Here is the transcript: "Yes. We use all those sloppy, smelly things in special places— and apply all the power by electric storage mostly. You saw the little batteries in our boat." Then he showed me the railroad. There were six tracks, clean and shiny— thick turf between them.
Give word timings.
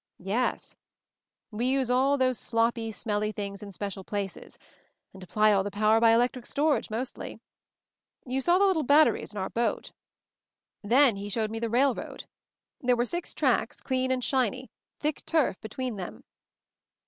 "Yes. 0.17 0.75
We 1.51 1.67
use 1.67 1.91
all 1.91 2.17
those 2.17 2.39
sloppy, 2.39 2.91
smelly 2.91 3.31
things 3.31 3.61
in 3.61 3.71
special 3.71 4.03
places— 4.03 4.57
and 5.13 5.21
apply 5.21 5.51
all 5.53 5.61
the 5.63 5.69
power 5.69 5.99
by 5.99 6.09
electric 6.13 6.47
storage 6.47 6.89
mostly. 6.89 7.39
You 8.25 8.41
saw 8.41 8.57
the 8.57 8.65
little 8.65 8.81
batteries 8.81 9.31
in 9.31 9.37
our 9.37 9.49
boat." 9.51 9.91
Then 10.81 11.17
he 11.17 11.29
showed 11.29 11.51
me 11.51 11.59
the 11.59 11.69
railroad. 11.69 12.25
There 12.81 12.97
were 12.97 13.05
six 13.05 13.35
tracks, 13.35 13.79
clean 13.79 14.09
and 14.09 14.23
shiny— 14.23 14.71
thick 15.01 15.23
turf 15.27 15.61
between 15.61 15.97
them. 15.97 16.23